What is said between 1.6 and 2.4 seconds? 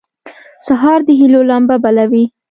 بلوي.